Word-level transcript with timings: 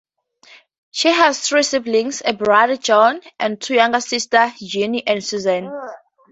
She 0.89 1.09
has 1.09 1.39
three 1.47 1.61
siblings: 1.61 2.23
a 2.25 2.33
brother, 2.33 2.75
John, 2.75 3.21
and 3.37 3.61
two 3.61 3.75
younger 3.75 4.01
sisters, 4.01 4.53
Jeanne 4.59 4.95
and 5.05 5.23
Susan. 5.23 5.71